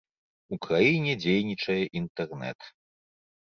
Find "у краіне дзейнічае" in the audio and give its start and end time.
0.55-1.77